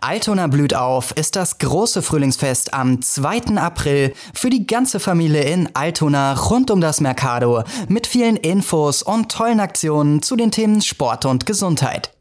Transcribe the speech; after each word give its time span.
Altona 0.00 0.46
blüht 0.46 0.74
auf 0.74 1.12
ist 1.12 1.36
das 1.36 1.58
große 1.58 2.02
Frühlingsfest 2.02 2.74
am 2.74 3.02
2. 3.02 3.56
April 3.56 4.12
für 4.32 4.50
die 4.50 4.66
ganze 4.66 5.00
Familie 5.00 5.42
in 5.42 5.74
Altona 5.74 6.34
rund 6.34 6.70
um 6.70 6.80
das 6.80 7.00
Mercado 7.00 7.64
mit 7.88 8.06
vielen 8.06 8.36
Infos 8.36 9.02
und 9.02 9.30
tollen 9.30 9.60
Aktionen 9.60 10.22
zu 10.22 10.36
den 10.36 10.50
Themen 10.50 10.82
Sport 10.82 11.24
und 11.24 11.46
Gesundheit. 11.46 12.14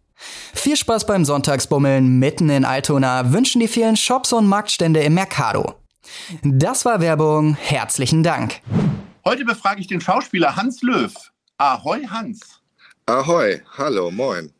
Viel 0.54 0.76
Spaß 0.76 1.06
beim 1.06 1.26
Sonntagsbummeln 1.26 2.20
mitten 2.20 2.50
in 2.50 2.66
Altona 2.66 3.32
wünschen 3.32 3.60
die 3.60 3.68
vielen 3.68 3.98
Shops 3.98 4.34
und 4.34 4.48
Marktstände 4.48 5.02
im 5.02 5.14
Mercado. 5.14 5.76
Das 6.44 6.86
war 6.86 7.02
Werbung. 7.02 7.56
Herzlichen 7.56 8.24
Dank. 8.24 8.62
Heute 9.26 9.46
befrage 9.46 9.82
ich 9.82 9.88
den 9.88 10.02
Schauspieler 10.02 10.56
Hans 10.56 10.82
Löw. 10.82 11.14
Ahoi 11.58 12.06
Hans. 12.08 12.62
Ahoi, 13.06 13.62
hallo, 13.78 14.10
moin. 14.10 14.52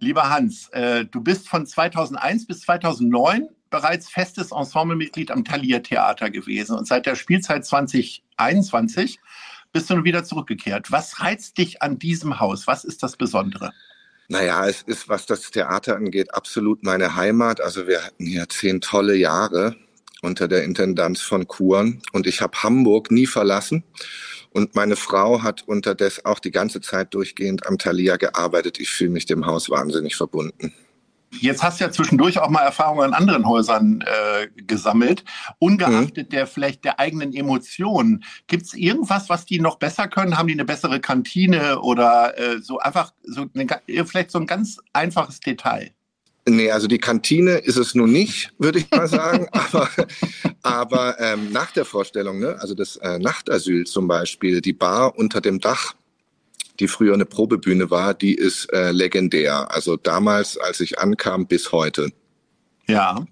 Lieber 0.00 0.30
Hans, 0.30 0.68
äh, 0.70 1.04
du 1.04 1.20
bist 1.20 1.48
von 1.48 1.66
2001 1.66 2.46
bis 2.46 2.60
2009 2.60 3.48
bereits 3.70 4.08
festes 4.08 4.52
Ensemblemitglied 4.52 5.30
am 5.30 5.44
Thalia 5.44 5.80
Theater 5.80 6.30
gewesen 6.30 6.76
und 6.76 6.86
seit 6.86 7.06
der 7.06 7.16
Spielzeit 7.16 7.66
2021 7.66 9.18
bist 9.72 9.90
du 9.90 9.94
nun 9.94 10.04
wieder 10.04 10.24
zurückgekehrt. 10.24 10.90
Was 10.90 11.20
reizt 11.20 11.58
dich 11.58 11.82
an 11.82 11.98
diesem 11.98 12.40
Haus? 12.40 12.66
Was 12.66 12.84
ist 12.84 13.02
das 13.02 13.16
Besondere? 13.16 13.72
Naja, 14.28 14.66
es 14.66 14.82
ist, 14.82 15.08
was 15.08 15.26
das 15.26 15.50
Theater 15.50 15.96
angeht, 15.96 16.34
absolut 16.34 16.82
meine 16.84 17.16
Heimat. 17.16 17.60
Also 17.60 17.86
wir 17.86 18.04
hatten 18.04 18.26
hier 18.26 18.48
zehn 18.48 18.80
tolle 18.80 19.16
Jahre 19.16 19.76
unter 20.22 20.48
der 20.48 20.64
Intendanz 20.64 21.20
von 21.20 21.46
Kuren 21.46 22.02
und 22.12 22.26
ich 22.26 22.40
habe 22.40 22.62
Hamburg 22.62 23.10
nie 23.10 23.26
verlassen. 23.26 23.84
Und 24.50 24.74
meine 24.74 24.96
Frau 24.96 25.42
hat 25.42 25.62
unterdessen 25.66 26.24
auch 26.24 26.38
die 26.38 26.50
ganze 26.50 26.80
Zeit 26.80 27.14
durchgehend 27.14 27.66
am 27.66 27.78
Thalia 27.78 28.16
gearbeitet. 28.16 28.80
Ich 28.80 28.90
fühle 28.90 29.10
mich 29.10 29.26
dem 29.26 29.46
Haus 29.46 29.68
wahnsinnig 29.70 30.16
verbunden. 30.16 30.72
Jetzt 31.30 31.62
hast 31.62 31.78
du 31.78 31.84
ja 31.84 31.90
zwischendurch 31.90 32.38
auch 32.38 32.48
mal 32.48 32.62
Erfahrungen 32.62 33.12
an 33.12 33.14
anderen 33.14 33.46
Häusern 33.46 34.02
äh, 34.02 34.48
gesammelt. 34.62 35.24
Ungeachtet 35.58 36.28
mhm. 36.28 36.30
der 36.30 36.46
vielleicht 36.46 36.84
der 36.84 36.98
eigenen 36.98 37.34
Emotionen. 37.34 38.24
Gibt 38.46 38.64
es 38.64 38.74
irgendwas, 38.74 39.28
was 39.28 39.44
die 39.44 39.60
noch 39.60 39.76
besser 39.76 40.08
können? 40.08 40.38
Haben 40.38 40.48
die 40.48 40.54
eine 40.54 40.64
bessere 40.64 41.00
Kantine 41.00 41.80
oder 41.80 42.38
äh, 42.38 42.60
so 42.60 42.78
einfach 42.78 43.12
so 43.22 43.44
eine, 43.54 44.06
vielleicht 44.06 44.30
so 44.30 44.38
ein 44.38 44.46
ganz 44.46 44.78
einfaches 44.94 45.40
Detail? 45.40 45.92
Nee, 46.50 46.70
also 46.70 46.86
die 46.86 46.98
Kantine 46.98 47.58
ist 47.58 47.76
es 47.76 47.94
nun 47.94 48.10
nicht, 48.10 48.52
würde 48.58 48.78
ich 48.78 48.90
mal 48.90 49.06
sagen. 49.06 49.48
aber 49.52 49.88
aber 50.62 51.20
ähm, 51.20 51.52
nach 51.52 51.70
der 51.72 51.84
Vorstellung, 51.84 52.38
ne, 52.38 52.56
also 52.60 52.74
das 52.74 52.96
äh, 52.96 53.18
Nachtasyl 53.18 53.84
zum 53.86 54.08
Beispiel, 54.08 54.60
die 54.60 54.72
Bar 54.72 55.16
unter 55.18 55.40
dem 55.40 55.60
Dach, 55.60 55.94
die 56.80 56.88
früher 56.88 57.14
eine 57.14 57.26
Probebühne 57.26 57.90
war, 57.90 58.14
die 58.14 58.34
ist 58.34 58.72
äh, 58.72 58.90
legendär. 58.90 59.70
Also 59.70 59.96
damals, 59.96 60.56
als 60.58 60.80
ich 60.80 60.98
ankam, 60.98 61.46
bis 61.46 61.72
heute. 61.72 62.12
Ja. 62.86 63.24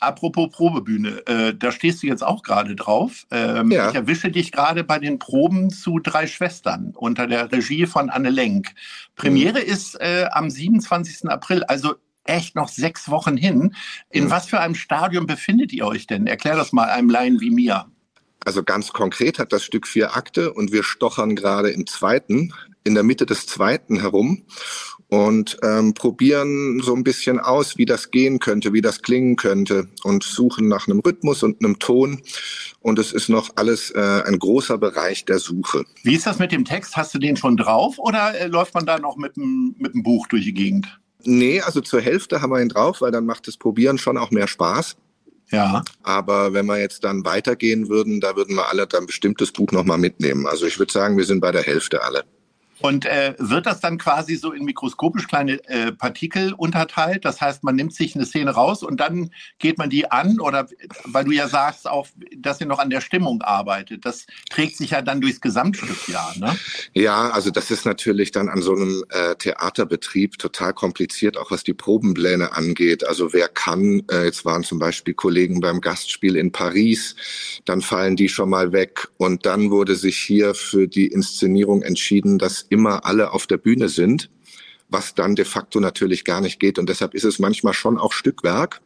Apropos 0.00 0.50
Probebühne, 0.50 1.26
äh, 1.26 1.54
da 1.54 1.72
stehst 1.72 2.02
du 2.02 2.06
jetzt 2.06 2.22
auch 2.22 2.42
gerade 2.42 2.76
drauf. 2.76 3.26
Ähm, 3.30 3.70
ja. 3.70 3.88
Ich 3.88 3.94
erwische 3.94 4.30
dich 4.30 4.52
gerade 4.52 4.84
bei 4.84 4.98
den 4.98 5.18
Proben 5.18 5.70
zu 5.70 5.98
Drei 5.98 6.26
Schwestern 6.26 6.92
unter 6.94 7.26
der 7.26 7.50
Regie 7.50 7.86
von 7.86 8.10
Anne 8.10 8.28
Lenk. 8.28 8.74
Premiere 9.16 9.60
mhm. 9.60 9.66
ist 9.66 9.94
äh, 10.00 10.26
am 10.30 10.50
27. 10.50 11.30
April, 11.30 11.64
also 11.64 11.94
echt 12.24 12.54
noch 12.54 12.68
sechs 12.68 13.08
Wochen 13.08 13.36
hin. 13.36 13.74
In 14.10 14.24
mhm. 14.24 14.30
was 14.30 14.46
für 14.46 14.60
einem 14.60 14.74
Stadium 14.74 15.26
befindet 15.26 15.72
ihr 15.72 15.86
euch 15.86 16.06
denn? 16.06 16.26
Erklär 16.26 16.56
das 16.56 16.72
mal 16.72 16.88
einem 16.88 17.10
Laien 17.10 17.40
wie 17.40 17.50
mir. 17.50 17.86
Also 18.44 18.62
ganz 18.62 18.92
konkret 18.92 19.38
hat 19.38 19.52
das 19.52 19.64
Stück 19.64 19.86
vier 19.86 20.16
Akte 20.16 20.52
und 20.52 20.72
wir 20.72 20.82
stochern 20.82 21.34
gerade 21.34 21.70
im 21.70 21.86
zweiten, 21.86 22.52
in 22.84 22.94
der 22.94 23.02
Mitte 23.02 23.24
des 23.24 23.46
zweiten 23.46 24.00
herum 24.00 24.44
und 25.08 25.56
ähm, 25.62 25.94
probieren 25.94 26.80
so 26.82 26.94
ein 26.94 27.04
bisschen 27.04 27.40
aus, 27.40 27.78
wie 27.78 27.86
das 27.86 28.10
gehen 28.10 28.38
könnte, 28.40 28.72
wie 28.72 28.80
das 28.80 29.00
klingen 29.00 29.36
könnte 29.36 29.88
und 30.02 30.24
suchen 30.24 30.68
nach 30.68 30.86
einem 30.86 31.00
Rhythmus 31.00 31.42
und 31.42 31.64
einem 31.64 31.78
Ton. 31.78 32.20
Und 32.80 32.98
es 32.98 33.12
ist 33.12 33.28
noch 33.28 33.50
alles 33.56 33.90
äh, 33.90 34.22
ein 34.26 34.38
großer 34.38 34.76
Bereich 34.76 35.24
der 35.24 35.38
Suche. 35.38 35.84
Wie 36.02 36.14
ist 36.14 36.26
das 36.26 36.38
mit 36.38 36.52
dem 36.52 36.64
Text? 36.64 36.96
Hast 36.96 37.14
du 37.14 37.18
den 37.18 37.36
schon 37.36 37.56
drauf 37.56 37.98
oder 37.98 38.38
äh, 38.38 38.46
läuft 38.46 38.74
man 38.74 38.86
da 38.86 38.98
noch 38.98 39.16
mit 39.16 39.36
dem, 39.36 39.74
mit 39.78 39.94
dem 39.94 40.02
Buch 40.02 40.26
durch 40.26 40.44
die 40.44 40.54
Gegend? 40.54 41.00
Nee, 41.26 41.60
also 41.60 41.80
zur 41.80 42.00
Hälfte 42.00 42.42
haben 42.42 42.50
wir 42.50 42.60
ihn 42.60 42.68
drauf, 42.68 43.00
weil 43.00 43.12
dann 43.12 43.26
macht 43.26 43.48
das 43.48 43.56
Probieren 43.56 43.98
schon 43.98 44.18
auch 44.18 44.30
mehr 44.30 44.48
Spaß. 44.48 44.96
Ja. 45.50 45.84
Aber 46.02 46.52
wenn 46.52 46.66
wir 46.66 46.78
jetzt 46.78 47.04
dann 47.04 47.24
weitergehen 47.24 47.88
würden, 47.88 48.20
da 48.20 48.36
würden 48.36 48.56
wir 48.56 48.68
alle 48.68 48.86
dann 48.86 49.06
bestimmtes 49.06 49.52
Buch 49.52 49.70
nochmal 49.72 49.98
mitnehmen. 49.98 50.46
Also 50.46 50.66
ich 50.66 50.78
würde 50.78 50.92
sagen, 50.92 51.16
wir 51.16 51.24
sind 51.24 51.40
bei 51.40 51.52
der 51.52 51.62
Hälfte 51.62 52.02
alle. 52.02 52.24
Und 52.80 53.06
äh, 53.06 53.34
wird 53.38 53.66
das 53.66 53.80
dann 53.80 53.98
quasi 53.98 54.36
so 54.36 54.52
in 54.52 54.64
mikroskopisch 54.64 55.28
kleine 55.28 55.62
äh, 55.68 55.92
Partikel 55.92 56.52
unterteilt? 56.52 57.24
Das 57.24 57.40
heißt, 57.40 57.64
man 57.64 57.76
nimmt 57.76 57.94
sich 57.94 58.14
eine 58.14 58.26
Szene 58.26 58.50
raus 58.50 58.82
und 58.82 58.98
dann 58.98 59.30
geht 59.58 59.78
man 59.78 59.90
die 59.90 60.10
an 60.10 60.40
oder 60.40 60.66
weil 61.04 61.24
du 61.24 61.30
ja 61.30 61.48
sagst 61.48 61.88
auch, 61.88 62.06
dass 62.36 62.60
ihr 62.60 62.66
noch 62.66 62.78
an 62.78 62.90
der 62.90 63.00
Stimmung 63.00 63.42
arbeitet. 63.42 64.04
Das 64.04 64.26
trägt 64.50 64.76
sich 64.76 64.90
ja 64.90 65.02
dann 65.02 65.20
durchs 65.20 65.40
Gesamtstück 65.40 66.08
ja, 66.08 66.32
ne? 66.36 66.56
Ja, 66.92 67.30
also 67.30 67.50
das 67.50 67.70
ist 67.70 67.84
natürlich 67.84 68.32
dann 68.32 68.48
an 68.48 68.62
so 68.62 68.74
einem 68.74 69.04
äh, 69.10 69.34
Theaterbetrieb 69.36 70.38
total 70.38 70.72
kompliziert, 70.72 71.36
auch 71.36 71.50
was 71.50 71.64
die 71.64 71.74
Probenpläne 71.74 72.52
angeht. 72.52 73.06
Also 73.06 73.32
wer 73.32 73.48
kann, 73.48 74.02
äh, 74.10 74.24
jetzt 74.24 74.44
waren 74.44 74.64
zum 74.64 74.78
Beispiel 74.78 75.14
Kollegen 75.14 75.60
beim 75.60 75.80
Gastspiel 75.80 76.36
in 76.36 76.52
Paris, 76.52 77.14
dann 77.64 77.80
fallen 77.80 78.16
die 78.16 78.28
schon 78.28 78.50
mal 78.50 78.72
weg 78.72 79.08
und 79.16 79.46
dann 79.46 79.70
wurde 79.70 79.94
sich 79.96 80.16
hier 80.16 80.54
für 80.54 80.88
die 80.88 81.06
Inszenierung 81.06 81.82
entschieden, 81.82 82.38
dass 82.38 82.63
immer 82.68 83.04
alle 83.04 83.32
auf 83.32 83.46
der 83.46 83.56
Bühne 83.56 83.88
sind, 83.88 84.30
was 84.88 85.14
dann 85.14 85.34
de 85.34 85.44
facto 85.44 85.80
natürlich 85.80 86.24
gar 86.24 86.40
nicht 86.40 86.60
geht. 86.60 86.78
Und 86.78 86.88
deshalb 86.88 87.14
ist 87.14 87.24
es 87.24 87.38
manchmal 87.38 87.74
schon 87.74 87.98
auch 87.98 88.12
Stückwerk. 88.12 88.80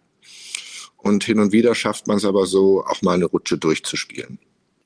Und 0.96 1.24
hin 1.24 1.38
und 1.38 1.52
wieder 1.52 1.74
schafft 1.74 2.06
man 2.06 2.16
es 2.16 2.24
aber 2.24 2.46
so, 2.46 2.84
auch 2.84 3.02
mal 3.02 3.14
eine 3.14 3.26
Rutsche 3.26 3.56
durchzuspielen. 3.56 4.38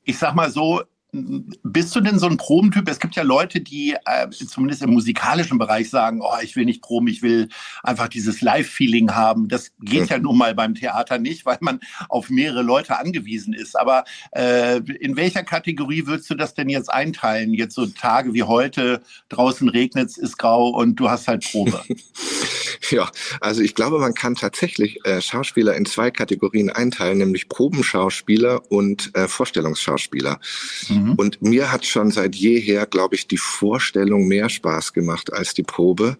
Ich 0.05 0.19
sag 0.19 0.35
mal 0.35 0.51
so, 0.51 0.83
bist 1.13 1.95
du 1.95 2.01
denn 2.01 2.19
so 2.19 2.27
ein 2.27 2.39
Probentyp? 2.39 2.89
Es 2.89 2.99
gibt 2.99 3.17
ja 3.17 3.23
Leute, 3.23 3.61
die 3.61 3.95
äh, 4.07 4.31
zumindest 4.31 4.83
im 4.83 4.91
musikalischen 4.91 5.59
Bereich 5.59 5.91
sagen, 5.91 6.21
oh, 6.23 6.37
ich 6.43 6.57
will 6.57 6.65
nicht 6.65 6.81
proben, 6.81 7.07
ich 7.07 7.21
will 7.21 7.51
einfach 7.83 8.09
dieses 8.09 8.41
Live-Feeling 8.41 9.15
haben. 9.15 9.49
Das 9.49 9.73
geht 9.81 10.09
ja 10.09 10.19
nun 10.19 10.39
mal 10.39 10.55
beim 10.55 10.75
Theater 10.75 11.19
nicht, 11.19 11.45
weil 11.45 11.59
man 11.61 11.81
auf 12.09 12.31
mehrere 12.31 12.63
Leute 12.63 12.99
angewiesen 12.99 13.53
ist. 13.53 13.79
Aber 13.79 14.05
äh, 14.31 14.79
in 14.79 15.17
welcher 15.17 15.43
Kategorie 15.43 16.07
würdest 16.07 16.31
du 16.31 16.35
das 16.35 16.55
denn 16.55 16.71
jetzt 16.71 16.91
einteilen? 16.91 17.53
Jetzt 17.53 17.75
so 17.75 17.85
Tage 17.85 18.33
wie 18.33 18.45
heute, 18.45 19.03
draußen 19.29 19.69
regnet 19.69 20.09
es, 20.09 20.17
ist 20.17 20.39
grau 20.39 20.69
und 20.71 20.97
du 20.97 21.11
hast 21.11 21.29
halt 21.29 21.45
Probe. 21.45 21.79
ja, 22.91 23.11
also 23.41 23.63
ich 23.63 23.75
glaube, 23.75 23.99
man 23.99 24.15
kann 24.15 24.35
tatsächlich 24.35 25.05
äh, 25.05 25.21
Schauspieler 25.21 25.77
in 25.77 25.87
zwei 25.87 26.11
Kategorien 26.11 26.71
einteilen, 26.71 27.19
nämlich 27.19 27.49
Probenschauspieler 27.49 28.71
und 28.71 29.15
äh, 29.15 29.29
Vorstellungsschauspieler. 29.29 30.41
Mhm. 30.89 31.15
Und 31.15 31.43
mir 31.43 31.71
hat 31.71 31.87
schon 31.87 32.11
seit 32.11 32.35
jeher, 32.35 32.87
glaube 32.87 33.15
ich, 33.15 33.27
die 33.27 33.39
Vorstellung 33.39 34.27
mehr 34.27 34.49
Spaß 34.49 34.93
gemacht 34.93 35.33
als 35.33 35.55
die 35.55 35.63
Probe, 35.63 36.17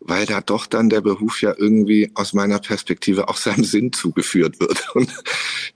weil 0.00 0.26
da 0.26 0.40
doch 0.40 0.66
dann 0.66 0.90
der 0.90 1.00
Beruf 1.00 1.40
ja 1.40 1.54
irgendwie 1.56 2.10
aus 2.14 2.32
meiner 2.32 2.58
Perspektive 2.58 3.28
auch 3.28 3.36
seinem 3.36 3.64
Sinn 3.64 3.92
zugeführt 3.92 4.60
wird. 4.60 4.94
Und 4.94 5.12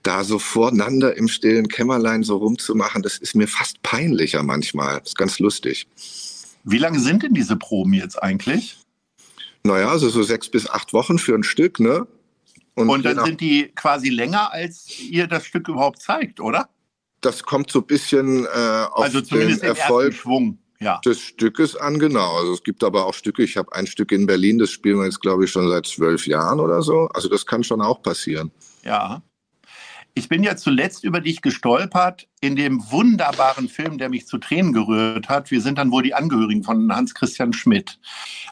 da 0.03 0.23
so 0.23 0.39
voreinander 0.39 1.17
im 1.17 1.27
stillen 1.27 1.67
Kämmerlein 1.67 2.23
so 2.23 2.37
rumzumachen, 2.37 3.01
das 3.01 3.17
ist 3.17 3.35
mir 3.35 3.47
fast 3.47 3.81
peinlicher 3.81 4.43
manchmal. 4.43 4.99
Das 4.99 5.09
ist 5.09 5.17
ganz 5.17 5.39
lustig. 5.39 5.87
Wie 6.63 6.77
lange 6.77 6.99
sind 6.99 7.23
denn 7.23 7.33
diese 7.33 7.55
Proben 7.55 7.93
jetzt 7.93 8.21
eigentlich? 8.21 8.77
Naja, 9.69 9.89
also 9.89 10.09
so 10.09 10.23
sechs 10.23 10.49
bis 10.49 10.69
acht 10.69 10.93
Wochen 10.93 11.19
für 11.19 11.35
ein 11.35 11.43
Stück, 11.43 11.79
ne? 11.79 12.07
Und, 12.75 12.89
Und 12.89 13.03
dann 13.03 13.23
sind 13.25 13.41
die 13.41 13.71
quasi 13.75 14.09
länger, 14.09 14.53
als 14.53 14.99
ihr 14.99 15.27
das 15.27 15.45
Stück 15.45 15.67
überhaupt 15.67 16.01
zeigt, 16.01 16.39
oder? 16.39 16.69
das 17.21 17.43
kommt 17.43 17.71
so 17.71 17.79
ein 17.79 17.85
bisschen 17.85 18.45
äh, 18.45 18.85
auf 18.91 19.05
also 19.05 19.21
den 19.21 19.59
Erfolg 19.61 20.13
Schwung, 20.13 20.57
ja. 20.79 20.99
des 21.05 21.19
Stückes 21.19 21.75
an, 21.75 21.99
genau. 21.99 22.37
Also 22.37 22.53
es 22.53 22.63
gibt 22.63 22.83
aber 22.83 23.05
auch 23.05 23.13
Stücke, 23.13 23.43
ich 23.43 23.57
habe 23.57 23.73
ein 23.73 23.87
Stück 23.87 24.11
in 24.11 24.25
Berlin, 24.25 24.57
das 24.57 24.69
spielen 24.71 24.97
wir 24.97 25.05
jetzt, 25.05 25.21
glaube 25.21 25.45
ich, 25.45 25.51
schon 25.51 25.69
seit 25.69 25.85
zwölf 25.85 26.25
Jahren 26.27 26.59
oder 26.59 26.81
so. 26.81 27.09
Also 27.13 27.29
das 27.29 27.45
kann 27.45 27.63
schon 27.63 27.81
auch 27.81 28.01
passieren. 28.01 28.51
Ja. 28.83 29.21
Ich 30.19 30.27
bin 30.27 30.43
ja 30.43 30.57
zuletzt 30.57 31.05
über 31.05 31.21
dich 31.21 31.41
gestolpert 31.41 32.27
in 32.41 32.57
dem 32.57 32.91
wunderbaren 32.91 33.69
Film, 33.69 33.97
der 33.97 34.09
mich 34.09 34.27
zu 34.27 34.37
Tränen 34.37 34.73
gerührt 34.73 35.29
hat. 35.29 35.49
Wir 35.49 35.61
sind 35.61 35.77
dann 35.77 35.91
wohl 35.91 36.03
die 36.03 36.13
Angehörigen 36.13 36.61
von 36.61 36.93
Hans-Christian 36.93 37.53
Schmidt. 37.53 37.97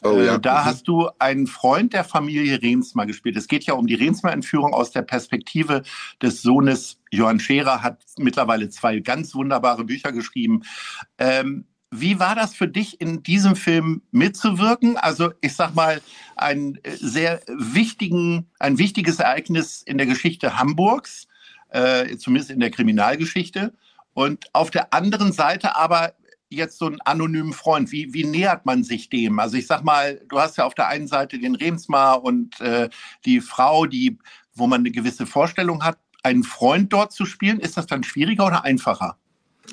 Oh, 0.01 0.17
ja. 0.17 0.35
äh, 0.35 0.39
da 0.39 0.61
mhm. 0.61 0.65
hast 0.65 0.87
du 0.87 1.09
einen 1.19 1.45
Freund 1.45 1.91
der 1.91 2.05
Familie 2.05 2.61
Remsmar 2.61 3.05
gespielt. 3.05 3.35
Es 3.35 3.49
geht 3.49 3.65
ja 3.65 3.73
um 3.73 3.85
die 3.85 3.95
Remsmar-Entführung 3.95 4.73
aus 4.73 4.91
der 4.91 5.01
Perspektive 5.01 5.83
des 6.21 6.41
Sohnes. 6.41 7.01
Johann 7.11 7.41
Scherer 7.41 7.83
hat 7.83 8.01
mittlerweile 8.17 8.69
zwei 8.69 8.99
ganz 8.99 9.35
wunderbare 9.35 9.83
Bücher 9.83 10.13
geschrieben. 10.13 10.63
Ähm, 11.17 11.65
wie 11.91 12.17
war 12.17 12.35
das 12.35 12.55
für 12.55 12.69
dich, 12.69 13.01
in 13.01 13.23
diesem 13.23 13.57
Film 13.57 14.03
mitzuwirken? 14.11 14.95
Also 14.95 15.31
ich 15.41 15.53
sag 15.53 15.75
mal, 15.75 16.01
ein 16.37 16.79
sehr 16.85 17.41
wichtigen, 17.47 18.49
ein 18.57 18.77
wichtiges 18.77 19.19
Ereignis 19.19 19.81
in 19.81 19.97
der 19.97 20.07
Geschichte 20.07 20.57
Hamburgs, 20.57 21.27
äh, 21.69 22.17
zumindest 22.17 22.51
in 22.51 22.59
der 22.59 22.71
Kriminalgeschichte. 22.71 23.73
Und 24.13 24.45
auf 24.53 24.71
der 24.71 24.93
anderen 24.93 25.31
Seite 25.31 25.75
aber 25.75 26.13
jetzt 26.49 26.77
so 26.77 26.85
einen 26.85 27.01
anonymen 27.01 27.53
Freund. 27.53 27.91
Wie, 27.91 28.13
wie 28.13 28.23
nähert 28.23 28.65
man 28.65 28.83
sich 28.83 29.09
dem? 29.09 29.39
Also 29.39 29.57
ich 29.57 29.67
sag 29.67 29.83
mal, 29.83 30.21
du 30.29 30.39
hast 30.39 30.57
ja 30.57 30.65
auf 30.65 30.75
der 30.75 30.87
einen 30.87 31.07
Seite 31.07 31.39
den 31.39 31.55
Remsmar 31.55 32.23
und 32.23 32.59
äh, 32.61 32.89
die 33.25 33.41
Frau, 33.41 33.85
die, 33.85 34.17
wo 34.53 34.67
man 34.67 34.81
eine 34.81 34.91
gewisse 34.91 35.25
Vorstellung 35.25 35.83
hat, 35.83 35.97
einen 36.23 36.43
Freund 36.43 36.91
dort 36.93 37.11
zu 37.11 37.25
spielen. 37.25 37.59
Ist 37.59 37.77
das 37.77 37.87
dann 37.87 38.03
schwieriger 38.03 38.45
oder 38.45 38.63
einfacher? 38.63 39.17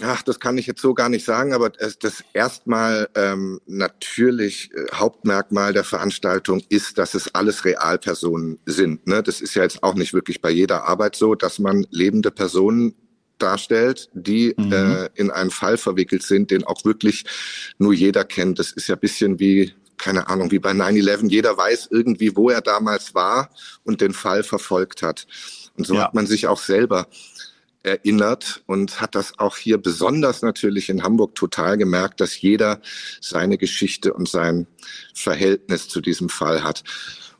Ach, 0.03 0.23
das 0.23 0.41
kann 0.41 0.59
ich 0.59 0.67
jetzt 0.67 0.81
so 0.81 0.93
gar 0.93 1.09
nicht 1.09 1.25
sagen, 1.25 1.53
aber 1.53 1.71
das, 1.71 1.99
das 1.99 2.25
erstmal 2.33 3.09
ähm, 3.15 3.61
natürlich 3.67 4.71
äh, 4.75 4.87
Hauptmerkmal 4.93 5.73
der 5.73 5.85
Veranstaltung 5.85 6.63
ist, 6.69 6.99
dass 6.99 7.15
es 7.15 7.35
alles 7.35 7.65
Realpersonen 7.65 8.59
sind. 8.67 9.07
Ne? 9.07 9.23
Das 9.23 9.41
ist 9.41 9.55
ja 9.55 9.63
jetzt 9.63 9.83
auch 9.83 9.95
nicht 9.95 10.13
wirklich 10.13 10.41
bei 10.41 10.51
jeder 10.51 10.85
Arbeit 10.85 11.15
so, 11.15 11.35
dass 11.35 11.61
man 11.61 11.87
lebende 11.91 12.33
Personen 12.33 12.95
darstellt, 13.39 14.11
die 14.15 14.55
mhm. 14.57 14.73
äh, 14.73 15.11
in 15.15 15.31
einen 15.31 15.51
Fall 15.51 15.77
verwickelt 15.77 16.23
sind, 16.23 16.51
den 16.51 16.65
auch 16.65 16.85
wirklich 16.85 17.25
nur 17.79 17.93
jeder 17.93 18.25
kennt. 18.25 18.59
Das 18.59 18.73
ist 18.73 18.89
ja 18.89 18.97
bisschen 18.97 19.39
wie 19.39 19.75
keine 19.97 20.29
Ahnung, 20.29 20.51
wie 20.51 20.59
bei 20.59 20.73
9-11. 20.73 21.31
Jeder 21.31 21.57
weiß 21.57 21.89
irgendwie, 21.91 22.37
wo 22.37 22.51
er 22.51 22.61
damals 22.61 23.15
war 23.15 23.51
und 23.85 24.01
den 24.01 24.13
Fall 24.13 24.43
verfolgt 24.43 25.03
hat. 25.03 25.27
Und 25.77 25.87
so 25.87 25.95
ja. 25.95 26.03
hat 26.03 26.15
man 26.15 26.27
sich 26.27 26.47
auch 26.47 26.61
selber 26.61 27.07
erinnert 27.85 28.63
und 28.67 29.01
hat 29.01 29.15
das 29.15 29.39
auch 29.39 29.57
hier 29.57 29.79
besonders 29.79 30.43
natürlich 30.43 30.89
in 30.89 31.03
Hamburg 31.03 31.35
total 31.35 31.77
gemerkt, 31.77 32.21
dass 32.21 32.41
jeder 32.41 32.81
seine 33.21 33.59
Geschichte 33.59 34.13
und 34.13 34.29
sein 34.29 34.67
Verhältnis 35.15 35.89
zu 35.89 36.01
diesem 36.01 36.29
Fall 36.29 36.65
hat. 36.65 36.83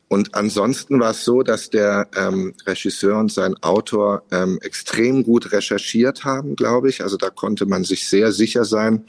Und 0.09 0.35
ansonsten 0.35 1.01
war 1.01 1.11
es 1.11 1.25
so, 1.25 1.43
dass 1.43 1.71
der 1.71 2.09
ähm, 2.15 2.55
Regisseur 2.67 3.19
und 3.19 3.33
sein 3.33 3.57
Autor 3.63 4.23
ähm, 4.31 4.59
extrem 4.63 5.25
gut 5.25 5.51
recherchiert 5.51 6.25
haben, 6.25 6.57
glaube 6.57 6.89
ich. 6.89 7.03
Also 7.03 7.17
da 7.17 7.31
konnte 7.31 7.67
man 7.67 7.85
sich 7.85 8.09
sehr 8.09 8.31
sicher 8.31 8.65
sein, 8.65 9.07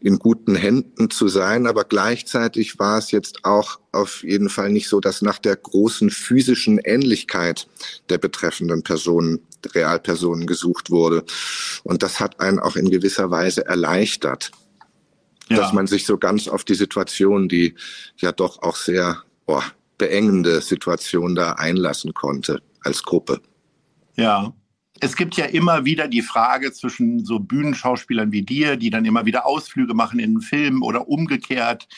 in 0.00 0.18
guten 0.18 0.54
Händen 0.54 1.10
zu 1.10 1.28
sein. 1.28 1.66
Aber 1.66 1.84
gleichzeitig 1.84 2.78
war 2.78 2.98
es 2.98 3.12
jetzt 3.12 3.44
auch 3.44 3.78
auf 3.92 4.24
jeden 4.24 4.48
Fall 4.48 4.70
nicht 4.70 4.88
so, 4.88 5.00
dass 5.00 5.22
nach 5.22 5.38
der 5.38 5.56
großen 5.56 6.10
physischen 6.10 6.78
Ähnlichkeit 6.78 7.68
der 8.10 8.18
betreffenden 8.18 8.82
Personen, 8.82 9.40
Realpersonen 9.74 10.46
gesucht 10.46 10.90
wurde. 10.90 11.24
Und 11.82 12.02
das 12.02 12.20
hat 12.20 12.40
einen 12.40 12.58
auch 12.58 12.76
in 12.76 12.90
gewisser 12.90 13.30
Weise 13.30 13.66
erleichtert. 13.66 14.50
Ja. 15.48 15.58
Dass 15.58 15.72
man 15.72 15.86
sich 15.86 16.06
so 16.06 16.18
ganz 16.18 16.48
auf 16.48 16.64
die 16.64 16.74
Situation, 16.74 17.48
die 17.48 17.74
ja 18.16 18.32
doch 18.32 18.62
auch 18.62 18.76
sehr 18.76 19.22
boah, 19.46 19.64
beengende 19.98 20.60
Situation 20.60 21.34
da 21.34 21.52
einlassen 21.52 22.14
konnte 22.14 22.62
als 22.80 23.02
Gruppe. 23.02 23.40
Ja. 24.16 24.52
Es 25.00 25.16
gibt 25.16 25.36
ja 25.36 25.46
immer 25.46 25.84
wieder 25.84 26.06
die 26.06 26.22
Frage 26.22 26.72
zwischen 26.72 27.24
so 27.24 27.40
Bühnenschauspielern 27.40 28.30
wie 28.30 28.42
dir, 28.42 28.76
die 28.76 28.90
dann 28.90 29.04
immer 29.04 29.26
wieder 29.26 29.46
Ausflüge 29.46 29.94
machen 29.94 30.20
in 30.20 30.30
einen 30.30 30.40
Film 30.40 30.82
oder 30.82 31.08
umgekehrt. 31.08 31.88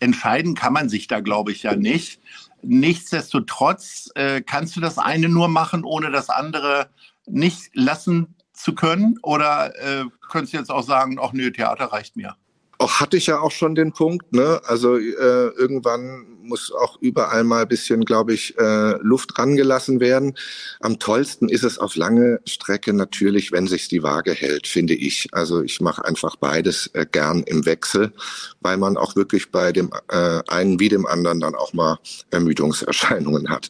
Entscheiden 0.00 0.54
kann 0.54 0.72
man 0.72 0.88
sich 0.88 1.06
da, 1.06 1.20
glaube 1.20 1.52
ich, 1.52 1.62
ja 1.62 1.76
nicht. 1.76 2.20
Nichtsdestotrotz 2.62 4.10
äh, 4.14 4.42
kannst 4.42 4.76
du 4.76 4.80
das 4.80 4.98
eine 4.98 5.28
nur 5.28 5.48
machen, 5.48 5.84
ohne 5.84 6.10
das 6.10 6.28
andere 6.28 6.90
nicht 7.26 7.70
lassen 7.74 8.36
zu 8.52 8.74
können? 8.74 9.18
Oder 9.22 9.74
äh, 9.78 10.04
könntest 10.28 10.52
du 10.52 10.58
jetzt 10.58 10.70
auch 10.70 10.82
sagen, 10.82 11.18
ach 11.20 11.32
nö, 11.32 11.50
Theater 11.50 11.86
reicht 11.86 12.16
mir? 12.16 12.36
Auch 12.80 12.98
hatte 12.98 13.18
ich 13.18 13.26
ja 13.26 13.40
auch 13.40 13.50
schon 13.50 13.74
den 13.74 13.92
Punkt, 13.92 14.32
ne? 14.32 14.58
Also 14.64 14.96
äh, 14.96 15.02
irgendwann 15.12 16.24
muss 16.42 16.72
auch 16.72 16.96
überall 17.02 17.44
mal 17.44 17.66
bisschen, 17.66 18.06
glaube 18.06 18.32
ich, 18.32 18.58
äh, 18.58 18.92
Luft 19.02 19.38
rangelassen 19.38 20.00
werden. 20.00 20.34
Am 20.80 20.98
tollsten 20.98 21.50
ist 21.50 21.62
es 21.62 21.78
auf 21.78 21.94
lange 21.94 22.40
Strecke 22.46 22.94
natürlich, 22.94 23.52
wenn 23.52 23.66
sich 23.66 23.88
die 23.88 24.02
Waage 24.02 24.32
hält, 24.32 24.66
finde 24.66 24.94
ich. 24.94 25.28
Also 25.32 25.62
ich 25.62 25.82
mache 25.82 26.06
einfach 26.06 26.36
beides 26.36 26.86
äh, 26.94 27.04
gern 27.04 27.42
im 27.42 27.66
Wechsel, 27.66 28.14
weil 28.62 28.78
man 28.78 28.96
auch 28.96 29.14
wirklich 29.14 29.50
bei 29.50 29.72
dem 29.72 29.90
äh, 30.08 30.40
einen 30.48 30.80
wie 30.80 30.88
dem 30.88 31.04
anderen 31.04 31.40
dann 31.40 31.54
auch 31.54 31.74
mal 31.74 31.98
Ermüdungserscheinungen 32.30 33.50
hat. 33.50 33.68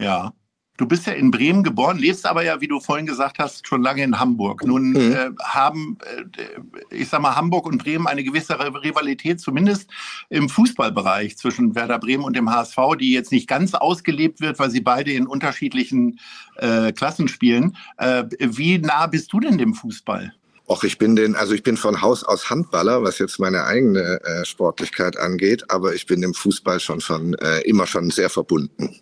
Ja. 0.00 0.32
Du 0.78 0.86
bist 0.86 1.06
ja 1.06 1.12
in 1.12 1.30
Bremen 1.30 1.62
geboren, 1.62 1.98
lebst 1.98 2.24
aber 2.24 2.42
ja, 2.42 2.60
wie 2.62 2.66
du 2.66 2.80
vorhin 2.80 3.04
gesagt 3.04 3.38
hast, 3.38 3.68
schon 3.68 3.82
lange 3.82 4.02
in 4.02 4.18
Hamburg. 4.18 4.64
Nun 4.64 4.90
mhm. 4.90 5.12
äh, 5.12 5.30
haben, 5.42 5.98
äh, 6.00 6.96
ich 6.96 7.10
sag 7.10 7.20
mal, 7.20 7.36
Hamburg 7.36 7.66
und 7.66 7.76
Bremen 7.76 8.06
eine 8.06 8.24
gewisse 8.24 8.58
Rivalität, 8.58 9.38
zumindest 9.38 9.90
im 10.30 10.48
Fußballbereich 10.48 11.36
zwischen 11.36 11.74
Werder 11.74 11.98
Bremen 11.98 12.24
und 12.24 12.34
dem 12.34 12.50
HSV, 12.50 12.78
die 12.98 13.12
jetzt 13.12 13.32
nicht 13.32 13.48
ganz 13.48 13.74
ausgelebt 13.74 14.40
wird, 14.40 14.58
weil 14.58 14.70
sie 14.70 14.80
beide 14.80 15.12
in 15.12 15.26
unterschiedlichen 15.26 16.18
äh, 16.56 16.92
Klassen 16.92 17.28
spielen. 17.28 17.76
Äh, 17.98 18.24
wie 18.38 18.78
nah 18.78 19.06
bist 19.06 19.30
du 19.32 19.40
denn 19.40 19.58
dem 19.58 19.74
Fußball? 19.74 20.32
Och, 20.68 20.84
ich 20.84 20.96
bin 20.96 21.16
den, 21.16 21.34
also 21.34 21.52
ich 21.52 21.62
bin 21.62 21.76
von 21.76 22.00
Haus 22.00 22.24
aus 22.24 22.48
Handballer, 22.48 23.02
was 23.02 23.18
jetzt 23.18 23.38
meine 23.38 23.64
eigene 23.64 24.20
äh, 24.24 24.44
Sportlichkeit 24.46 25.18
angeht, 25.18 25.70
aber 25.70 25.94
ich 25.94 26.06
bin 26.06 26.22
dem 26.22 26.32
Fußball 26.32 26.80
schon 26.80 27.02
von 27.02 27.34
äh, 27.34 27.60
immer 27.62 27.86
schon 27.86 28.10
sehr 28.10 28.30
verbunden. 28.30 28.96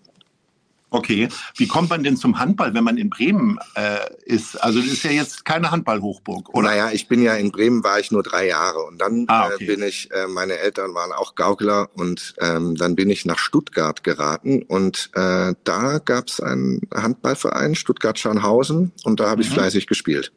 Okay, 0.91 1.29
wie 1.57 1.69
kommt 1.69 1.89
man 1.89 2.03
denn 2.03 2.17
zum 2.17 2.39
Handball, 2.41 2.75
wenn 2.75 2.83
man 2.83 2.99
in 2.99 3.11
Bremen 3.11 3.59
äh, 3.77 3.99
ist? 4.25 4.57
Also 4.57 4.81
das 4.81 4.89
ist 4.89 5.05
ja 5.05 5.13
jetzt 5.13 5.45
keine 5.45 5.71
Handballhochburg, 5.71 6.53
oder? 6.53 6.69
Naja, 6.69 6.91
ich 6.93 7.07
bin 7.07 7.23
ja 7.23 7.35
in 7.35 7.53
Bremen, 7.53 7.85
war 7.85 8.01
ich 8.01 8.11
nur 8.11 8.25
drei 8.25 8.49
Jahre 8.49 8.81
und 8.81 9.01
dann 9.01 9.25
ah, 9.29 9.49
äh, 9.49 9.55
okay. 9.55 9.65
äh, 9.65 9.67
bin 9.67 9.83
ich, 9.85 10.11
äh, 10.11 10.27
meine 10.27 10.59
Eltern 10.59 10.93
waren 10.93 11.13
auch 11.13 11.37
Gaukler 11.37 11.89
und 11.95 12.35
ähm, 12.41 12.75
dann 12.75 12.97
bin 12.97 13.09
ich 13.09 13.25
nach 13.25 13.39
Stuttgart 13.39 14.03
geraten 14.03 14.63
und 14.63 15.11
äh, 15.15 15.55
da 15.63 15.99
gab 16.05 16.27
es 16.27 16.41
einen 16.41 16.81
Handballverein, 16.93 17.77
Stuttgart-Scharnhausen 17.77 18.91
und 19.05 19.21
da 19.21 19.31
habe 19.31 19.43
ich 19.43 19.51
mhm. 19.51 19.55
fleißig 19.55 19.87
gespielt. 19.87 20.33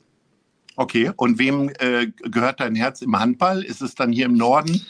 Okay, 0.75 1.11
und 1.15 1.39
wem 1.39 1.69
äh, 1.79 2.07
gehört 2.23 2.59
dein 2.59 2.75
Herz 2.75 3.01
im 3.01 3.19
Handball? 3.19 3.63
Ist 3.63 3.81
es 3.81 3.95
dann 3.95 4.11
hier 4.11 4.25
im 4.25 4.35
Norden? 4.35 4.85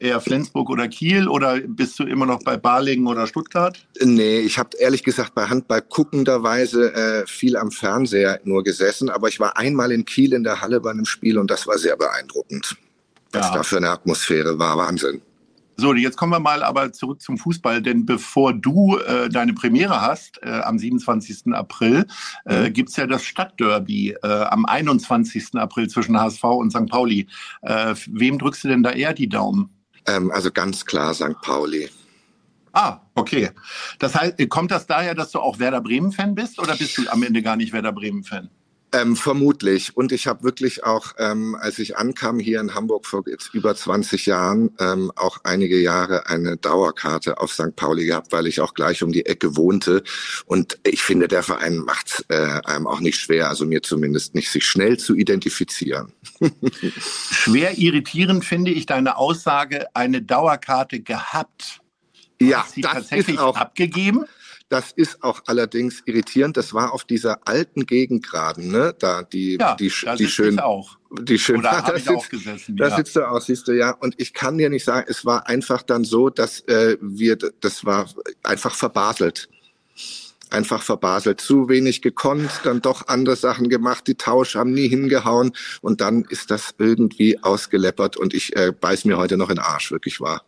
Eher 0.00 0.20
Flensburg 0.20 0.70
oder 0.70 0.88
Kiel 0.88 1.28
oder 1.28 1.60
bist 1.60 1.98
du 1.98 2.04
immer 2.04 2.26
noch 2.26 2.42
bei 2.42 2.56
Balingen 2.56 3.06
oder 3.06 3.26
Stuttgart? 3.26 3.86
Nee, 4.02 4.40
ich 4.40 4.58
habe 4.58 4.70
ehrlich 4.78 5.04
gesagt 5.04 5.34
bei 5.34 5.46
Handball 5.46 5.82
guckenderweise 5.82 6.92
äh, 6.94 7.26
viel 7.26 7.56
am 7.56 7.70
Fernseher 7.70 8.40
nur 8.44 8.64
gesessen, 8.64 9.10
aber 9.10 9.28
ich 9.28 9.38
war 9.38 9.56
einmal 9.56 9.92
in 9.92 10.04
Kiel 10.04 10.32
in 10.32 10.42
der 10.42 10.60
Halle 10.60 10.80
bei 10.80 10.90
einem 10.90 11.04
Spiel 11.04 11.38
und 11.38 11.50
das 11.50 11.66
war 11.66 11.78
sehr 11.78 11.96
beeindruckend. 11.96 12.76
Was 13.32 13.46
ja. 13.46 13.54
da 13.54 13.62
für 13.62 13.76
eine 13.76 13.90
Atmosphäre 13.90 14.58
war, 14.58 14.76
Wahnsinn. 14.76 15.22
So, 15.76 15.94
jetzt 15.94 16.18
kommen 16.18 16.32
wir 16.32 16.40
mal 16.40 16.62
aber 16.62 16.92
zurück 16.92 17.22
zum 17.22 17.38
Fußball, 17.38 17.80
denn 17.80 18.04
bevor 18.04 18.52
du 18.52 18.98
äh, 18.98 19.30
deine 19.30 19.54
Premiere 19.54 20.02
hast, 20.02 20.38
äh, 20.42 20.60
am 20.60 20.78
27. 20.78 21.54
April, 21.54 22.06
äh, 22.44 22.68
mhm. 22.68 22.72
gibt's 22.74 22.96
ja 22.96 23.06
das 23.06 23.24
Stadtderby 23.24 24.14
äh, 24.22 24.26
am 24.26 24.66
21. 24.66 25.54
April 25.54 25.88
zwischen 25.88 26.20
HSV 26.20 26.44
und 26.44 26.70
St. 26.70 26.86
Pauli. 26.86 27.28
Äh, 27.62 27.94
wem 28.08 28.38
drückst 28.38 28.64
du 28.64 28.68
denn 28.68 28.82
da 28.82 28.90
eher 28.90 29.14
die 29.14 29.30
Daumen? 29.30 29.70
Ähm, 30.06 30.30
also 30.30 30.50
ganz 30.50 30.84
klar 30.84 31.14
St. 31.14 31.40
Pauli. 31.42 31.88
Ah, 32.72 33.00
okay. 33.14 33.50
Das 33.98 34.14
heißt, 34.14 34.48
kommt 34.48 34.70
das 34.70 34.86
daher, 34.86 35.14
dass 35.14 35.32
du 35.32 35.40
auch 35.40 35.58
Werder 35.58 35.80
Bremen-Fan 35.80 36.34
bist 36.34 36.58
oder 36.60 36.76
bist 36.76 36.96
du 36.98 37.08
am 37.08 37.22
Ende 37.22 37.42
gar 37.42 37.56
nicht 37.56 37.72
Werder 37.72 37.92
Bremen-Fan? 37.92 38.48
Ähm, 38.92 39.14
vermutlich. 39.14 39.96
Und 39.96 40.10
ich 40.10 40.26
habe 40.26 40.42
wirklich 40.42 40.82
auch, 40.82 41.12
ähm, 41.18 41.56
als 41.60 41.78
ich 41.78 41.96
ankam 41.96 42.40
hier 42.40 42.60
in 42.60 42.74
Hamburg 42.74 43.06
vor 43.06 43.22
jetzt 43.26 43.54
über 43.54 43.76
20 43.76 44.26
Jahren, 44.26 44.70
ähm, 44.80 45.12
auch 45.14 45.38
einige 45.44 45.78
Jahre 45.80 46.26
eine 46.26 46.56
Dauerkarte 46.56 47.38
auf 47.38 47.52
St. 47.52 47.76
Pauli 47.76 48.06
gehabt, 48.06 48.32
weil 48.32 48.48
ich 48.48 48.60
auch 48.60 48.74
gleich 48.74 49.04
um 49.04 49.12
die 49.12 49.26
Ecke 49.26 49.56
wohnte. 49.56 50.02
Und 50.44 50.78
ich 50.82 51.02
finde, 51.02 51.28
der 51.28 51.44
Verein 51.44 51.78
macht 51.78 52.24
äh, 52.28 52.60
einem 52.64 52.88
auch 52.88 53.00
nicht 53.00 53.20
schwer, 53.20 53.48
also 53.48 53.64
mir 53.64 53.82
zumindest 53.82 54.34
nicht, 54.34 54.50
sich 54.50 54.64
schnell 54.64 54.98
zu 54.98 55.14
identifizieren. 55.14 56.12
Schwer 57.30 57.78
irritierend 57.78 58.44
finde 58.44 58.72
ich 58.72 58.86
deine 58.86 59.18
Aussage, 59.18 59.86
eine 59.94 60.20
Dauerkarte 60.22 61.00
gehabt. 61.00 61.80
Ja, 62.40 62.66
sie 62.72 62.80
das 62.80 62.92
tatsächlich 62.92 63.36
ist 63.36 63.42
auch 63.42 63.56
abgegeben. 63.56 64.24
Das 64.70 64.92
ist 64.92 65.24
auch 65.24 65.42
allerdings 65.46 66.00
irritierend. 66.06 66.56
Das 66.56 66.72
war 66.72 66.94
auf 66.94 67.02
dieser 67.02 67.46
alten 67.46 67.86
Gegend 67.86 68.24
gerade, 68.24 68.64
ne? 68.64 68.94
Da 68.96 69.24
die 69.24 69.58
ja, 69.60 69.74
die 69.74 69.92
da 70.04 70.14
die 70.14 70.28
schön 70.28 70.60
auch. 70.60 70.96
die 71.10 71.40
schön 71.40 71.58
Oder 71.58 71.82
da 71.86 71.96
sitzt, 71.96 72.08
auch 72.08 72.28
gesessen. 72.28 72.76
Da 72.76 72.88
ja. 72.88 72.96
sitzt 72.96 73.16
du 73.16 73.28
auch, 73.28 73.40
siehst 73.40 73.66
du 73.66 73.72
ja. 73.72 73.90
Und 73.90 74.14
ich 74.18 74.32
kann 74.32 74.58
dir 74.58 74.70
nicht 74.70 74.84
sagen, 74.84 75.06
es 75.10 75.24
war 75.26 75.48
einfach 75.48 75.82
dann 75.82 76.04
so, 76.04 76.30
dass 76.30 76.60
äh, 76.68 76.96
wir 77.00 77.36
das 77.36 77.84
war 77.84 78.08
einfach 78.44 78.76
verbaselt. 78.76 79.48
einfach 80.50 80.82
verbaselt, 80.82 81.40
zu 81.40 81.68
wenig 81.68 82.00
gekonnt, 82.00 82.50
dann 82.62 82.80
doch 82.80 83.08
andere 83.08 83.34
Sachen 83.36 83.68
gemacht, 83.68 84.06
die 84.06 84.16
Tausch 84.16 84.54
haben 84.54 84.72
nie 84.72 84.88
hingehauen 84.88 85.52
und 85.80 86.00
dann 86.00 86.24
ist 86.28 86.50
das 86.50 86.74
irgendwie 86.78 87.40
ausgeleppert 87.42 88.16
und 88.16 88.34
ich 88.34 88.54
äh, 88.56 88.72
beiß 88.72 89.04
mir 89.04 89.16
heute 89.16 89.36
noch 89.36 89.48
in 89.48 89.56
den 89.56 89.64
Arsch, 89.64 89.90
wirklich 89.90 90.20
wahr. 90.20 90.44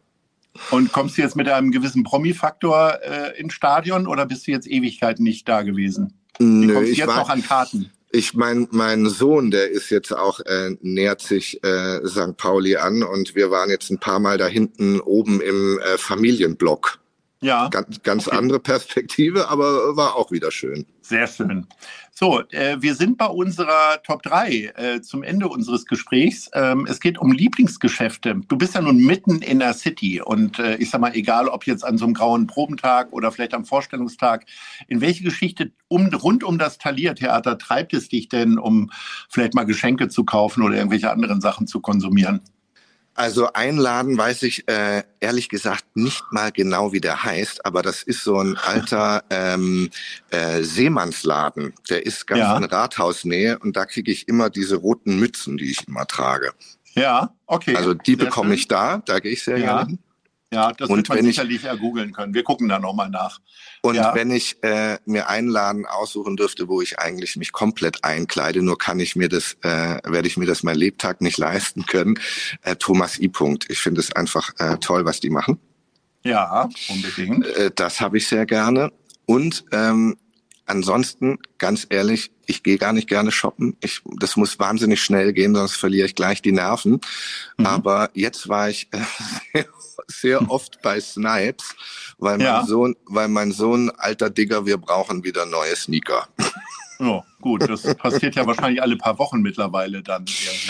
Und 0.70 0.92
kommst 0.92 1.16
du 1.16 1.22
jetzt 1.22 1.36
mit 1.36 1.48
einem 1.48 1.70
gewissen 1.70 2.02
Promi-Faktor 2.02 2.98
äh, 3.02 3.40
ins 3.40 3.54
Stadion 3.54 4.06
oder 4.06 4.26
bist 4.26 4.46
du 4.46 4.50
jetzt 4.50 4.68
Ewigkeiten 4.68 5.22
nicht 5.22 5.48
da 5.48 5.62
gewesen? 5.62 6.12
Wie 6.38 6.44
Nö, 6.44 6.74
kommst 6.74 6.88
du 6.88 6.92
ich 6.92 6.98
jetzt 6.98 7.08
war, 7.08 7.16
noch 7.16 7.30
an 7.30 7.42
Karten? 7.42 7.90
Ich 8.10 8.34
mein, 8.34 8.68
mein 8.70 9.06
Sohn, 9.06 9.50
der 9.50 9.70
ist 9.70 9.88
jetzt 9.88 10.12
auch 10.12 10.40
äh, 10.40 10.76
nähert 10.82 11.22
sich 11.22 11.64
äh, 11.64 12.06
St. 12.06 12.36
Pauli 12.36 12.76
an 12.76 13.02
und 13.02 13.34
wir 13.34 13.50
waren 13.50 13.70
jetzt 13.70 13.90
ein 13.90 13.98
paar 13.98 14.20
Mal 14.20 14.36
da 14.36 14.46
hinten 14.46 15.00
oben 15.00 15.40
im 15.40 15.78
äh, 15.78 15.96
Familienblock. 15.96 16.98
Ja, 17.42 17.68
Ganz, 17.68 18.02
ganz 18.02 18.28
Okay. 18.28 18.36
andere 18.36 18.60
Perspektive, 18.60 19.48
aber 19.48 19.96
war 19.96 20.14
auch 20.16 20.30
wieder 20.30 20.50
schön. 20.52 20.86
sehr 21.02 21.26
schön. 21.26 21.66
So, 22.14 22.40
äh, 22.50 22.76
wir 22.80 22.94
sind 22.94 23.18
bei 23.18 23.26
unserer 23.26 24.00
Top 24.04 24.22
3 24.22 24.72
äh, 24.76 25.00
zum 25.00 25.24
Ende 25.24 25.48
unseres 25.48 25.86
Gesprächs. 25.86 26.48
Ähm, 26.54 26.86
es 26.88 27.00
geht 27.00 27.18
um 27.18 27.32
Lieblingsgeschäfte. 27.32 28.40
Du 28.46 28.56
bist 28.56 28.74
ja 28.76 28.80
nun 28.80 28.98
mitten 28.98 29.42
in 29.42 29.58
der 29.58 29.72
City 29.74 30.20
und 30.22 30.58
äh, 30.60 30.76
ich 30.76 30.90
sag 30.90 31.00
mal, 31.00 31.14
egal 31.16 31.48
ob 31.48 31.66
jetzt 31.66 31.84
an 31.84 31.98
so 31.98 32.04
einem 32.04 32.14
grauen 32.14 32.46
Probentag 32.46 33.12
oder 33.12 33.32
vielleicht 33.32 33.54
am 33.54 33.64
Vorstellungstag, 33.64 34.44
in 34.86 35.00
welche 35.00 35.24
Geschichte 35.24 35.72
um, 35.88 36.06
rund 36.14 36.44
um 36.44 36.58
das 36.58 36.78
Thalia-Theater 36.78 37.58
treibt 37.58 37.92
es 37.94 38.08
dich 38.08 38.28
denn, 38.28 38.58
um 38.58 38.90
vielleicht 39.28 39.54
mal 39.54 39.64
Geschenke 39.64 40.08
zu 40.08 40.24
kaufen 40.24 40.62
oder 40.62 40.76
irgendwelche 40.76 41.10
anderen 41.10 41.40
Sachen 41.40 41.66
zu 41.66 41.80
konsumieren? 41.80 42.40
Also 43.14 43.52
einladen 43.52 44.16
weiß 44.16 44.42
ich 44.44 44.66
äh, 44.68 45.02
ehrlich 45.20 45.48
gesagt 45.50 45.84
nicht 45.94 46.22
mal 46.30 46.50
genau, 46.50 46.92
wie 46.92 47.00
der 47.00 47.22
heißt, 47.22 47.66
aber 47.66 47.82
das 47.82 48.02
ist 48.02 48.24
so 48.24 48.38
ein 48.38 48.56
alter 48.64 49.22
ähm, 49.30 49.90
äh, 50.30 50.62
Seemannsladen. 50.62 51.74
Der 51.90 52.06
ist 52.06 52.26
ganz 52.26 52.40
Ja. 52.40 52.56
in 52.56 52.64
Rathausnähe 52.64 53.58
und 53.58 53.76
da 53.76 53.84
kriege 53.84 54.10
ich 54.10 54.28
immer 54.28 54.48
diese 54.50 54.76
roten 54.76 55.18
Mützen, 55.18 55.58
die 55.58 55.70
ich 55.70 55.86
immer 55.86 56.06
trage. 56.06 56.52
Ja, 56.94 57.34
okay. 57.46 57.76
Also 57.76 57.94
die 57.94 58.14
Sehr 58.16 58.24
bekomme 58.24 58.50
schön. 58.50 58.58
ich 58.58 58.68
da, 58.68 58.98
da 59.04 59.18
gehe 59.18 59.32
ich 59.32 59.42
sehr 59.44 59.58
Ja. 59.58 59.64
gerne 59.76 59.86
hin. 59.90 59.98
Ja, 60.52 60.70
das 60.72 60.90
Und 60.90 60.96
wird 60.98 61.08
man 61.08 61.18
wenn 61.18 61.24
ich- 61.26 61.36
sicherlich 61.36 61.64
ergoogeln 61.64 62.12
können. 62.12 62.34
Wir 62.34 62.42
gucken 62.44 62.68
da 62.68 62.78
nochmal 62.78 63.08
nach. 63.08 63.40
Und 63.80 63.94
Ja. 63.94 64.14
wenn 64.14 64.30
ich 64.30 64.62
äh, 64.62 64.98
mir 65.06 65.28
einen 65.28 65.48
Laden 65.48 65.86
aussuchen 65.86 66.36
dürfte, 66.36 66.68
wo 66.68 66.82
ich 66.82 66.98
eigentlich 66.98 67.36
mich 67.36 67.52
komplett 67.52 68.04
einkleide, 68.04 68.62
nur 68.62 68.76
kann 68.76 69.00
ich 69.00 69.16
mir 69.16 69.28
das, 69.30 69.56
äh, 69.62 69.98
werde 70.04 70.28
ich 70.28 70.36
mir 70.36 70.44
das 70.46 70.62
mein 70.62 70.76
Lebtag 70.76 71.22
nicht 71.22 71.38
leisten 71.38 71.86
können, 71.86 72.18
äh, 72.62 72.76
Thomas 72.76 73.18
I. 73.18 73.28
Punkt. 73.28 73.70
Ich 73.70 73.78
finde 73.78 74.00
es 74.00 74.12
einfach 74.12 74.50
äh, 74.58 74.76
toll, 74.78 75.04
was 75.06 75.20
die 75.20 75.30
machen. 75.30 75.58
Ja, 76.22 76.68
unbedingt. 76.88 77.46
Äh, 77.46 77.70
das 77.74 78.00
habe 78.02 78.18
ich 78.18 78.28
sehr 78.28 78.44
gerne. 78.46 78.92
Und 79.24 79.64
ähm, 79.72 80.16
ansonsten, 80.72 81.38
ganz 81.58 81.86
ehrlich, 81.88 82.30
ich 82.46 82.62
gehe 82.62 82.76
gar 82.78 82.92
nicht 82.92 83.08
gerne 83.08 83.30
shoppen. 83.30 83.76
Ich, 83.80 84.00
das 84.18 84.36
muss 84.36 84.58
wahnsinnig 84.58 85.00
schnell 85.02 85.32
gehen, 85.32 85.54
sonst 85.54 85.76
verliere 85.76 86.06
ich 86.06 86.14
gleich 86.14 86.42
die 86.42 86.52
Nerven. 86.52 87.00
Mhm. 87.58 87.66
Aber 87.66 88.10
jetzt 88.14 88.48
war 88.48 88.68
ich 88.68 88.88
äh, 88.92 88.98
sehr, 89.54 89.66
sehr 90.08 90.50
oft 90.50 90.82
bei 90.82 91.00
Snipes, 91.00 91.74
weil 92.18 92.38
mein 92.38 92.46
Ja. 92.46 92.64
Sohn, 92.66 92.96
weil 93.06 93.28
mein 93.28 93.52
Sohn, 93.52 93.90
alter 93.96 94.30
Digger, 94.30 94.66
wir 94.66 94.78
brauchen 94.78 95.22
wieder 95.22 95.46
neue 95.46 95.76
Sneaker. 95.76 96.26
Ja, 96.98 97.22
gut, 97.40 97.68
das 97.68 97.82
passiert 97.96 98.34
ja 98.34 98.46
wahrscheinlich 98.46 98.82
alle 98.82 98.96
paar 98.96 99.18
Wochen 99.18 99.40
mittlerweile 99.42 100.02
dann. 100.02 100.24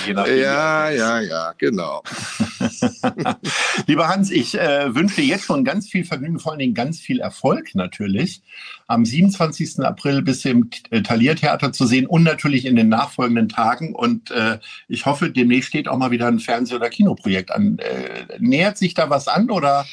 Je 0.07 0.13
nachdem, 0.15 0.39
Ja, 0.39 0.91
ja, 0.91 1.21
ja, 1.21 1.53
genau. 1.59 2.03
Lieber 3.87 4.09
Hans, 4.09 4.31
ich 4.31 4.59
äh, 4.59 4.95
wünsche 4.95 5.17
dir 5.17 5.27
jetzt 5.27 5.45
schon 5.45 5.65
ganz 5.65 5.89
viel 5.89 6.05
Vergnügen, 6.05 6.39
vor 6.39 6.53
allen 6.53 6.59
Dingen 6.59 6.75
ganz 6.75 7.01
viel 7.01 7.21
Erfolg 7.21 7.75
natürlich. 7.75 8.43
Am 8.87 9.05
27. 9.05 9.81
April 9.81 10.23
bist 10.23 10.45
du 10.45 10.51
im 10.51 10.71
äh, 10.91 11.03
Thalia-Theater 11.03 11.73
zu 11.73 11.87
sehen 11.87 12.07
und 12.07 12.23
natürlich 12.23 12.67
in 12.67 12.77
den 12.77 12.89
nachfolgenden 12.89 13.49
Tagen. 13.49 13.95
Und 13.95 14.31
äh, 14.31 14.59
ich 14.89 15.07
hoffe, 15.07 15.31
demnächst 15.31 15.69
steht 15.69 15.89
auch 15.89 15.97
mal 15.97 16.11
wieder 16.11 16.27
ein 16.27 16.39
Fernseh- 16.39 16.75
oder 16.75 16.91
Kinoprojekt 16.91 17.51
an. 17.51 17.79
Äh, 17.79 18.39
nähert 18.39 18.79
sich 18.79 18.95
da 18.95 19.11
was 19.11 19.29
an 19.29 19.51
oder? 19.51 19.87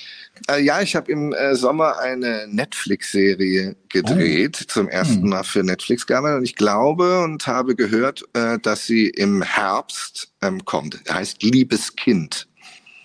Äh, 0.47 0.63
ja, 0.63 0.81
ich 0.81 0.95
habe 0.95 1.11
im 1.11 1.33
äh, 1.33 1.55
Sommer 1.55 1.99
eine 1.99 2.47
Netflix-Serie 2.47 3.75
gedreht, 3.89 4.55
zum 4.55 4.87
ersten 4.87 5.23
Hm. 5.23 5.29
Mal 5.29 5.43
für 5.43 5.63
Netflix 5.63 6.07
gearbeitet. 6.07 6.39
Und 6.39 6.45
ich 6.45 6.55
glaube 6.55 7.23
und 7.23 7.47
habe 7.47 7.75
gehört, 7.75 8.23
äh, 8.33 8.59
dass 8.59 8.85
sie 8.85 9.09
im 9.09 9.41
Herbst 9.41 10.33
ähm, 10.41 10.63
kommt. 10.65 10.99
Heißt 11.09 11.43
Liebes 11.43 11.95
Kind. 11.95 12.48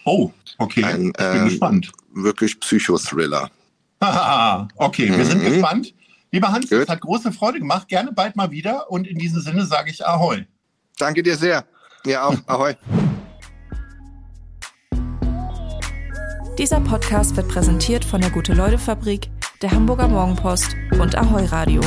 Oh, 0.04 0.30
okay, 0.58 0.84
Ein, 0.84 1.06
ich 1.06 1.12
bin 1.14 1.26
ähm, 1.38 1.44
gespannt. 1.49 1.92
Wirklich 2.12 2.58
Psychothriller. 2.61 3.50
Haha, 4.02 4.68
okay, 4.76 5.11
wir 5.16 5.25
sind 5.25 5.42
Mhm. 5.42 5.49
gespannt. 5.52 5.94
Lieber 6.30 6.50
Hans, 6.52 6.68
Gut. 6.68 6.80
es 6.80 6.88
hat 6.88 7.00
große 7.00 7.32
Freude 7.32 7.61
gemacht. 7.61 7.88
Gerne 7.88 8.12
bald 8.12 8.34
mal 8.37 8.50
wieder. 8.50 8.90
Und 8.90 9.06
in 9.06 9.18
diesem 9.18 9.40
Sinne 9.40 9.64
sage 9.64 9.90
ich 9.90 10.04
Ahoi. 10.04 10.44
Danke 10.99 11.23
dir 11.23 11.37
sehr. 11.37 11.64
Ja 12.04 12.25
auch. 12.26 12.37
Ahoi. 12.46 12.75
Dieser 16.58 16.80
Podcast 16.80 17.37
wird 17.37 17.49
präsentiert 17.49 18.04
von 18.04 18.20
der 18.20 18.30
Gute-Leute-Fabrik, 18.30 19.28
der 19.62 19.70
Hamburger 19.73 20.08
Morgenpost 20.08 20.76
und 21.00 21.16
Ahoi 21.16 21.44
Radio. 21.46 21.80